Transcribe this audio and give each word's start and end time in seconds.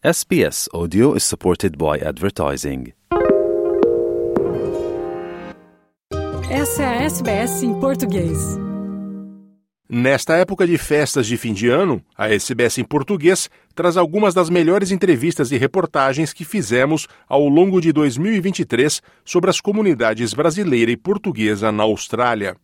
SBS 0.00 0.68
Audio 0.72 1.16
is 1.16 1.24
supported 1.24 1.76
by 1.76 1.98
advertising. 2.00 2.92
Essa 6.48 6.84
é 6.84 6.86
a 6.86 7.02
SBS 7.02 7.64
em 7.64 7.74
português. 7.80 8.38
Nesta 9.90 10.36
época 10.36 10.68
de 10.68 10.78
festas 10.78 11.26
de 11.26 11.36
fim 11.36 11.52
de 11.52 11.68
ano, 11.68 12.00
a 12.16 12.32
SBS 12.32 12.78
em 12.78 12.84
português 12.84 13.50
traz 13.74 13.96
algumas 13.96 14.34
das 14.34 14.48
melhores 14.48 14.92
entrevistas 14.92 15.50
e 15.50 15.56
reportagens 15.56 16.32
que 16.32 16.44
fizemos 16.44 17.08
ao 17.28 17.48
longo 17.48 17.80
de 17.80 17.92
2023 17.92 19.02
sobre 19.24 19.50
as 19.50 19.60
comunidades 19.60 20.32
brasileira 20.32 20.92
e 20.92 20.96
portuguesa 20.96 21.72
na 21.72 21.82
Austrália. 21.82 22.56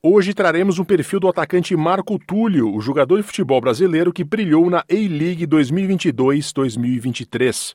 Hoje 0.00 0.32
traremos 0.32 0.78
um 0.78 0.84
perfil 0.84 1.18
do 1.18 1.26
atacante 1.26 1.74
Marco 1.74 2.20
Túlio, 2.20 2.72
o 2.72 2.80
jogador 2.80 3.16
de 3.16 3.24
futebol 3.24 3.60
brasileiro 3.60 4.12
que 4.12 4.22
brilhou 4.22 4.70
na 4.70 4.84
A-League 4.88 5.44
2022-2023. 5.44 7.74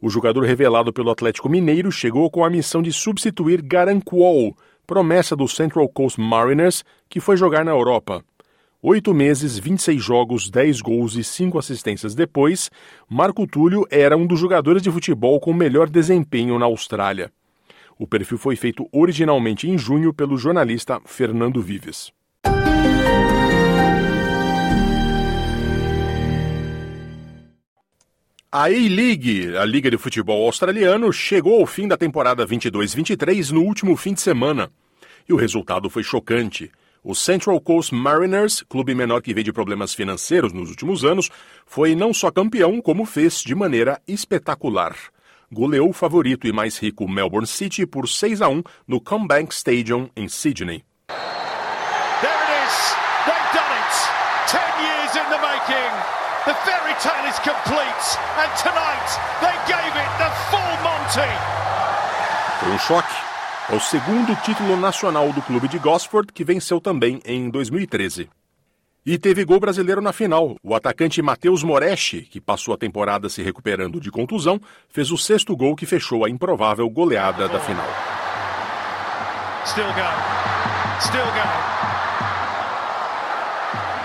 O 0.00 0.10
jogador 0.10 0.42
revelado 0.42 0.92
pelo 0.92 1.12
Atlético 1.12 1.48
Mineiro 1.48 1.92
chegou 1.92 2.28
com 2.28 2.44
a 2.44 2.50
missão 2.50 2.82
de 2.82 2.92
substituir 2.92 3.62
Garan 3.62 4.00
Quol, 4.00 4.56
promessa 4.84 5.36
do 5.36 5.46
Central 5.46 5.88
Coast 5.88 6.20
Mariners, 6.20 6.84
que 7.08 7.20
foi 7.20 7.36
jogar 7.36 7.64
na 7.64 7.70
Europa. 7.70 8.24
Oito 8.82 9.14
meses, 9.14 9.56
26 9.56 10.02
jogos, 10.02 10.50
10 10.50 10.80
gols 10.80 11.14
e 11.14 11.22
5 11.22 11.60
assistências 11.60 12.12
depois, 12.12 12.72
Marco 13.08 13.46
Túlio 13.46 13.86
era 13.88 14.16
um 14.16 14.26
dos 14.26 14.40
jogadores 14.40 14.82
de 14.82 14.90
futebol 14.90 15.38
com 15.38 15.54
melhor 15.54 15.88
desempenho 15.88 16.58
na 16.58 16.66
Austrália. 16.66 17.30
O 17.98 18.06
perfil 18.06 18.38
foi 18.38 18.56
feito 18.56 18.88
originalmente 18.92 19.68
em 19.68 19.76
junho 19.76 20.12
pelo 20.12 20.36
jornalista 20.36 21.00
Fernando 21.04 21.60
Vives. 21.60 22.12
A 28.54 28.64
A-League, 28.64 29.56
a 29.56 29.64
Liga 29.64 29.90
de 29.90 29.96
Futebol 29.96 30.44
Australiano, 30.44 31.10
chegou 31.10 31.60
ao 31.60 31.66
fim 31.66 31.88
da 31.88 31.96
temporada 31.96 32.46
22-23 32.46 33.50
no 33.50 33.62
último 33.62 33.96
fim 33.96 34.12
de 34.12 34.20
semana. 34.20 34.70
E 35.26 35.32
o 35.32 35.36
resultado 35.36 35.88
foi 35.88 36.02
chocante. 36.02 36.70
O 37.02 37.14
Central 37.14 37.58
Coast 37.60 37.94
Mariners, 37.94 38.62
clube 38.68 38.94
menor 38.94 39.22
que 39.22 39.32
veio 39.32 39.44
de 39.44 39.52
problemas 39.52 39.94
financeiros 39.94 40.52
nos 40.52 40.68
últimos 40.68 41.02
anos, 41.02 41.30
foi 41.64 41.94
não 41.94 42.12
só 42.12 42.30
campeão, 42.30 42.80
como 42.82 43.06
fez 43.06 43.40
de 43.40 43.54
maneira 43.54 44.00
espetacular 44.06 44.94
goleou 45.52 45.90
o 45.90 45.92
favorito 45.92 46.46
e 46.46 46.52
mais 46.52 46.78
rico 46.78 47.08
Melbourne 47.08 47.46
City 47.46 47.84
por 47.86 48.08
6 48.08 48.40
a 48.40 48.48
1 48.48 48.62
no 48.88 49.00
CommBank 49.00 49.54
Stadium 49.54 50.08
em 50.16 50.28
Sydney. 50.28 50.84
The 56.44 56.54
fairy 56.54 56.94
tale 56.98 57.28
is 57.28 57.38
complete 57.38 58.18
and 58.36 58.50
tonight 58.58 59.10
they 59.40 59.54
gave 59.68 59.94
it 59.94 60.10
the 60.18 60.28
full 60.50 60.74
Monty. 60.82 61.30
Foi 62.58 62.72
um 62.72 62.78
choque. 62.80 63.14
É 63.70 63.76
o 63.76 63.80
segundo 63.80 64.34
título 64.42 64.76
nacional 64.76 65.32
do 65.32 65.40
clube 65.40 65.68
de 65.68 65.78
Gosford 65.78 66.32
que 66.32 66.42
venceu 66.42 66.80
também 66.80 67.22
em 67.24 67.48
2013. 67.48 68.28
E 69.04 69.18
teve 69.18 69.44
gol 69.44 69.58
brasileiro 69.58 70.00
na 70.00 70.12
final. 70.12 70.56
O 70.62 70.76
atacante 70.76 71.20
Matheus 71.20 71.64
Moretti, 71.64 72.22
que 72.22 72.40
passou 72.40 72.72
a 72.72 72.78
temporada 72.78 73.28
se 73.28 73.42
recuperando 73.42 74.00
de 74.00 74.12
contusão, 74.12 74.60
fez 74.88 75.10
o 75.10 75.18
sexto 75.18 75.56
gol 75.56 75.74
que 75.74 75.84
fechou 75.84 76.24
a 76.24 76.30
improvável 76.30 76.88
goleada 76.88 77.48
da 77.48 77.58
final. 77.58 77.88
Still 79.66 79.90
going. 79.98 80.22
Still 81.00 81.26
going. 81.34 81.62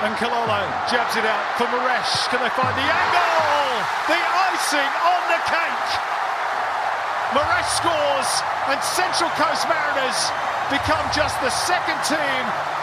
And 0.01 0.15
Kalolo 0.17 0.65
jabs 0.89 1.15
it 1.15 1.25
out 1.25 1.45
for 1.57 1.67
Moresh. 1.69 2.29
Can 2.29 2.41
they 2.41 2.49
find 2.57 2.73
the 2.73 2.89
angle? 2.89 3.85
The 4.09 4.17
icing 4.49 4.91
on 5.05 5.21
the 5.29 5.39
cake. 5.45 5.89
Moresh 7.37 7.69
scores 7.77 8.29
and 8.73 8.81
Central 8.81 9.29
Coast 9.37 9.69
Mariners 9.69 10.31
become 10.71 11.05
just 11.13 11.39
the 11.41 11.51
second 11.51 12.01
team 12.03 12.76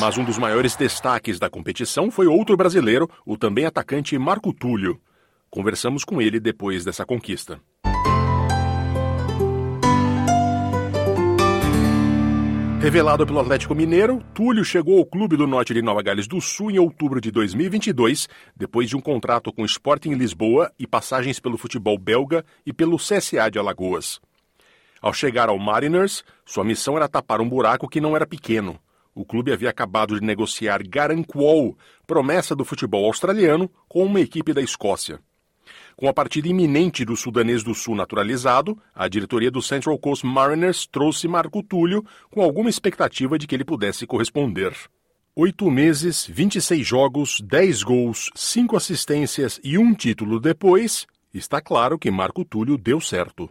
mas 0.00 0.16
um 0.16 0.24
dos 0.24 0.38
maiores 0.38 0.76
destaques 0.76 1.38
da 1.40 1.50
competição 1.50 2.10
foi 2.10 2.26
outro 2.26 2.56
brasileiro, 2.56 3.10
o 3.26 3.36
também 3.36 3.64
atacante 3.64 4.16
Marco 4.16 4.52
Túlio. 4.52 5.00
Conversamos 5.50 6.04
com 6.04 6.22
ele 6.22 6.38
depois 6.38 6.84
dessa 6.84 7.04
conquista. 7.04 7.60
Revelado 12.80 13.26
pelo 13.26 13.40
Atlético 13.40 13.74
Mineiro, 13.74 14.22
Túlio 14.32 14.64
chegou 14.64 14.98
ao 14.98 15.04
clube 15.04 15.36
do 15.36 15.48
norte 15.48 15.74
de 15.74 15.82
Nova 15.82 16.00
Gales 16.00 16.28
do 16.28 16.40
Sul 16.40 16.70
em 16.70 16.78
outubro 16.78 17.20
de 17.20 17.32
2022, 17.32 18.28
depois 18.56 18.88
de 18.88 18.96
um 18.96 19.00
contrato 19.00 19.52
com 19.52 19.62
o 19.62 19.66
Sporting 19.66 20.12
Lisboa 20.12 20.70
e 20.78 20.86
passagens 20.86 21.40
pelo 21.40 21.58
futebol 21.58 21.98
belga 21.98 22.44
e 22.64 22.72
pelo 22.72 22.96
CSA 22.96 23.50
de 23.50 23.58
Alagoas. 23.58 24.20
Ao 25.00 25.12
chegar 25.12 25.48
ao 25.48 25.58
Mariners, 25.58 26.24
sua 26.44 26.64
missão 26.64 26.96
era 26.96 27.08
tapar 27.08 27.40
um 27.40 27.48
buraco 27.48 27.88
que 27.88 28.00
não 28.00 28.16
era 28.16 28.26
pequeno. 28.26 28.78
O 29.14 29.24
clube 29.24 29.52
havia 29.52 29.70
acabado 29.70 30.18
de 30.18 30.24
negociar 30.24 30.80
Garan 30.86 31.22
Quol, 31.22 31.76
promessa 32.06 32.54
do 32.54 32.64
futebol 32.64 33.04
australiano, 33.04 33.70
com 33.88 34.04
uma 34.04 34.20
equipe 34.20 34.52
da 34.52 34.62
Escócia. 34.62 35.20
Com 35.96 36.08
a 36.08 36.12
partida 36.12 36.46
iminente 36.46 37.04
do 37.04 37.16
sudanês 37.16 37.64
do 37.64 37.74
Sul 37.74 37.96
naturalizado, 37.96 38.78
a 38.94 39.08
diretoria 39.08 39.50
do 39.50 39.60
Central 39.60 39.98
Coast 39.98 40.24
Mariners 40.24 40.86
trouxe 40.86 41.26
Marco 41.26 41.60
Túlio 41.62 42.04
com 42.30 42.40
alguma 42.40 42.70
expectativa 42.70 43.36
de 43.36 43.48
que 43.48 43.56
ele 43.56 43.64
pudesse 43.64 44.06
corresponder. 44.06 44.72
Oito 45.34 45.68
meses, 45.70 46.24
26 46.28 46.86
jogos, 46.86 47.40
10 47.40 47.82
gols, 47.82 48.30
5 48.34 48.76
assistências 48.76 49.60
e 49.64 49.76
um 49.76 49.92
título 49.92 50.38
depois, 50.38 51.06
está 51.34 51.60
claro 51.60 51.98
que 51.98 52.10
Marco 52.10 52.44
Túlio 52.44 52.78
deu 52.78 53.00
certo. 53.00 53.50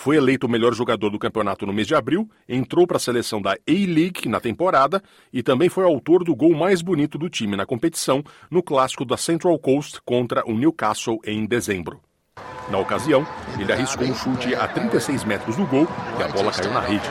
Foi 0.00 0.16
eleito 0.16 0.46
o 0.46 0.50
melhor 0.50 0.72
jogador 0.72 1.10
do 1.10 1.18
campeonato 1.18 1.66
no 1.66 1.74
mês 1.74 1.86
de 1.86 1.94
abril, 1.94 2.26
entrou 2.48 2.86
para 2.86 2.96
a 2.96 3.00
seleção 3.00 3.38
da 3.38 3.50
A-League 3.50 4.30
na 4.30 4.40
temporada 4.40 5.02
e 5.30 5.42
também 5.42 5.68
foi 5.68 5.84
autor 5.84 6.24
do 6.24 6.34
gol 6.34 6.54
mais 6.54 6.80
bonito 6.80 7.18
do 7.18 7.28
time 7.28 7.54
na 7.54 7.66
competição 7.66 8.24
no 8.50 8.62
clássico 8.62 9.04
da 9.04 9.18
Central 9.18 9.58
Coast 9.58 10.00
contra 10.02 10.42
o 10.46 10.56
Newcastle 10.56 11.18
em 11.22 11.44
dezembro. 11.44 12.00
Na 12.70 12.78
ocasião, 12.78 13.26
ele 13.58 13.70
arriscou 13.70 14.06
um 14.06 14.14
chute 14.14 14.54
a 14.54 14.66
36 14.66 15.22
metros 15.24 15.54
do 15.54 15.66
gol 15.66 15.86
e 16.18 16.22
a 16.22 16.28
bola 16.28 16.50
caiu 16.50 16.72
na 16.72 16.80
rede. 16.80 17.10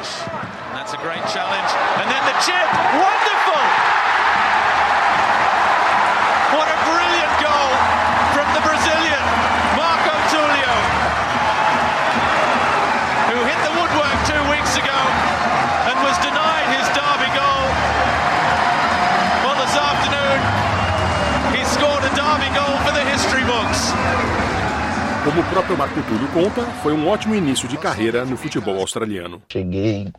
Como 25.23 25.41
o 25.41 25.49
próprio 25.49 25.77
Marco 25.77 26.01
Túlio 26.03 26.27
conta, 26.29 26.65
foi 26.81 26.93
um 26.93 27.07
ótimo 27.07 27.35
início 27.35 27.67
de 27.67 27.77
carreira 27.77 28.25
no 28.25 28.37
futebol 28.37 28.79
australiano. 28.79 29.41
Cheguei, 29.51 30.11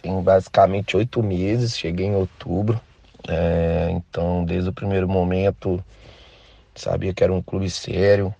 tenho 0.00 0.20
basicamente 0.20 0.96
oito 0.96 1.22
meses, 1.22 1.76
cheguei 1.76 2.06
em 2.06 2.14
outubro. 2.14 2.80
É, 3.26 3.88
então, 3.90 4.44
desde 4.44 4.68
o 4.68 4.72
primeiro 4.72 5.08
momento, 5.08 5.82
sabia 6.74 7.14
que 7.14 7.24
era 7.24 7.32
um 7.32 7.42
clube 7.42 7.70
sério, 7.70 8.34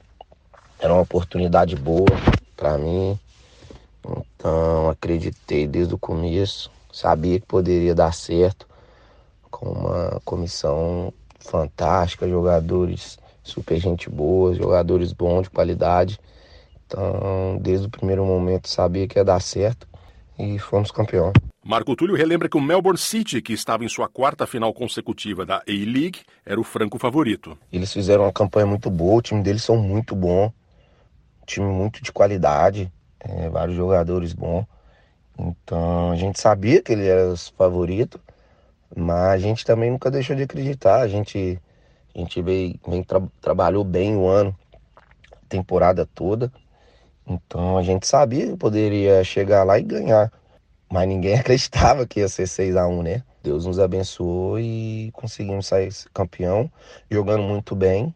era 0.78 0.92
uma 0.92 1.03
oportunidade 1.03 1.75
boa 1.76 2.06
para 2.56 2.76
mim. 2.76 3.19
Então, 4.04 4.91
acreditei 4.91 5.66
desde 5.66 5.94
o 5.94 5.98
começo, 5.98 6.71
sabia 6.92 7.41
que 7.41 7.47
poderia 7.47 7.94
dar 7.94 8.12
certo, 8.12 8.66
com 9.50 9.66
uma 9.71 10.21
comissão 10.25 11.12
fantástica, 11.38 12.28
jogadores 12.28 13.18
super 13.42 13.78
gente 13.78 14.09
boa, 14.09 14.54
jogadores 14.54 15.12
bons, 15.12 15.42
de 15.42 15.50
qualidade. 15.50 16.18
Então, 16.86 17.59
desde 17.60 17.86
o 17.86 17.91
primeiro 17.91 18.24
momento 18.24 18.68
sabia 18.68 19.09
que 19.09 19.18
ia 19.18 19.24
dar 19.24 19.41
certo 19.41 19.89
e 20.39 20.59
fomos 20.59 20.91
campeão. 20.91 21.33
Marco 21.65 21.94
Túlio 21.94 22.16
relembra 22.16 22.48
que 22.48 22.56
o 22.56 22.60
Melbourne 22.60 22.98
City, 22.98 23.41
que 23.41 23.53
estava 23.53 23.84
em 23.84 23.89
sua 23.89 24.09
quarta 24.09 24.47
final 24.47 24.74
consecutiva 24.74 25.47
da 25.47 25.59
A-League, 25.59 26.21
era 26.44 26.60
o 26.60 26.65
franco 26.65 26.98
favorito. 26.98 27.56
Eles 27.72 27.92
fizeram 27.92 28.24
uma 28.24 28.33
campanha 28.33 28.66
muito 28.66 28.91
boa, 28.91 29.18
o 29.18 29.22
time 29.22 29.42
deles 29.42 29.62
são 29.62 29.77
muito 29.77 30.16
bom, 30.16 30.53
time 31.47 31.66
muito 31.66 32.03
de 32.03 32.10
qualidade, 32.10 32.92
é, 33.21 33.48
vários 33.48 33.77
jogadores 33.77 34.33
bons. 34.33 34.66
Então 35.38 36.10
a 36.10 36.16
gente 36.16 36.41
sabia 36.41 36.83
que 36.83 36.92
ele 36.92 37.06
era 37.06 37.33
o 37.33 37.36
favorito, 37.36 38.21
mas 38.95 39.34
a 39.34 39.38
gente 39.38 39.65
também 39.65 39.91
nunca 39.91 40.10
deixou 40.10 40.34
de 40.34 40.42
acreditar. 40.42 41.00
A 41.00 41.09
gente 41.09 41.60
a 42.14 42.18
gente 42.18 42.42
veio, 42.42 42.78
veio 42.86 43.04
tra 43.04 43.22
trabalhou 43.41 43.84
bem 43.84 44.16
o 44.16 44.26
ano, 44.26 44.56
temporada 45.48 46.06
toda. 46.06 46.53
Então 47.26 47.78
a 47.78 47.82
gente 47.82 48.06
sabia 48.06 48.47
que 48.48 48.56
poderia 48.56 49.22
chegar 49.24 49.64
lá 49.64 49.78
e 49.78 49.82
ganhar. 49.82 50.32
Mas 50.91 51.09
ninguém 51.09 51.34
acreditava 51.38 52.06
que 52.06 52.20
ia 52.20 52.28
ser 52.28 52.47
6 52.47 52.76
a 52.76 52.86
1 52.86 53.03
né? 53.03 53.22
Deus 53.42 53.66
nos 53.66 53.78
abençoou 53.78 54.59
e 54.60 55.10
conseguimos 55.12 55.66
sair 55.66 55.91
campeão, 56.14 56.70
jogando 57.10 57.42
muito 57.42 57.74
bem. 57.74 58.14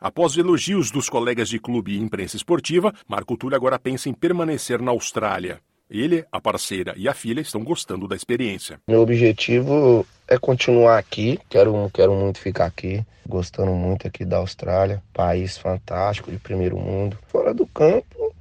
Após 0.00 0.36
elogios 0.36 0.90
dos 0.90 1.08
colegas 1.08 1.48
de 1.48 1.58
clube 1.58 1.92
e 1.92 2.00
imprensa 2.00 2.36
esportiva, 2.36 2.94
Marco 3.06 3.36
Túlio 3.36 3.56
agora 3.56 3.78
pensa 3.78 4.08
em 4.08 4.14
permanecer 4.14 4.80
na 4.80 4.92
Austrália. 4.92 5.60
Ele, 5.90 6.24
a 6.30 6.40
parceira 6.40 6.94
e 6.96 7.08
a 7.08 7.12
filha 7.12 7.40
estão 7.40 7.64
gostando 7.64 8.06
da 8.06 8.14
experiência. 8.14 8.80
Meu 8.86 9.00
objetivo 9.00 10.06
é 10.28 10.38
continuar 10.38 10.96
aqui. 10.96 11.40
Quero, 11.48 11.90
quero 11.92 12.14
muito 12.14 12.38
ficar 12.38 12.66
aqui. 12.66 13.04
Gostando 13.28 13.72
muito 13.72 14.06
aqui 14.06 14.24
da 14.24 14.36
Austrália. 14.36 15.02
País 15.12 15.58
fantástico, 15.58 16.30
de 16.30 16.38
primeiro 16.38 16.78
mundo. 16.78 17.18
Fora 17.26 17.52
do 17.52 17.66
campo, 17.66 18.32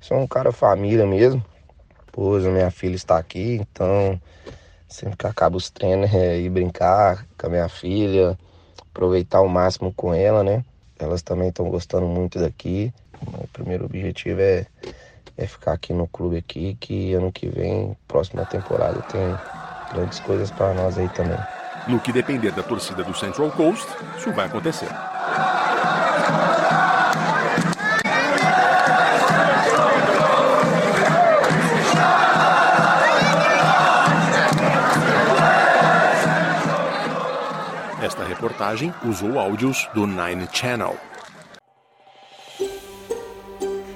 sou 0.00 0.18
um 0.18 0.26
cara 0.26 0.50
família 0.50 1.06
mesmo. 1.06 1.44
Esposa, 2.06 2.50
minha 2.50 2.72
filha 2.72 2.96
está 2.96 3.18
aqui, 3.18 3.60
então 3.60 4.20
sempre 4.88 5.16
que 5.16 5.26
acaba 5.26 5.56
os 5.56 5.70
treinos 5.70 6.10
é 6.14 6.40
ir 6.40 6.50
brincar 6.50 7.24
com 7.38 7.46
a 7.46 7.50
minha 7.50 7.68
filha, 7.68 8.36
aproveitar 8.90 9.42
o 9.42 9.48
máximo 9.48 9.92
com 9.94 10.12
ela, 10.12 10.42
né? 10.42 10.64
Elas 10.98 11.22
também 11.22 11.50
estão 11.50 11.68
gostando 11.68 12.06
muito 12.06 12.40
daqui. 12.40 12.92
O 13.22 13.46
primeiro 13.48 13.84
objetivo 13.84 14.40
é 14.40 14.66
é 15.36 15.46
ficar 15.46 15.72
aqui 15.72 15.92
no 15.92 16.06
clube 16.06 16.36
aqui, 16.38 16.76
que 16.80 17.12
ano 17.14 17.30
que 17.30 17.48
vem, 17.48 17.96
próxima 18.08 18.44
temporada, 18.46 19.00
tem 19.02 19.36
grandes 19.92 20.18
coisas 20.20 20.50
para 20.50 20.72
nós 20.72 20.96
aí 20.96 21.08
também. 21.10 21.38
No 21.86 22.00
que 22.00 22.12
depender 22.12 22.50
da 22.52 22.62
torcida 22.62 23.04
do 23.04 23.14
Central 23.14 23.50
Coast, 23.52 23.86
isso 24.16 24.32
vai 24.32 24.46
acontecer. 24.46 24.88
Esta 38.02 38.24
reportagem 38.24 38.94
usou 39.04 39.38
áudios 39.38 39.88
do 39.94 40.06
Nine 40.06 40.48
Channel. 40.52 40.96